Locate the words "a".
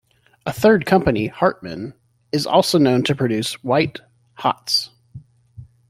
0.47-0.51